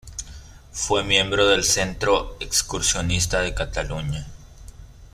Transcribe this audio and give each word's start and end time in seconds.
Fue 0.71 1.03
miembro 1.03 1.45
del 1.47 1.63
Centro 1.63 2.35
Excursionista 2.39 3.41
de 3.41 3.53
Cataluña. 3.53 4.25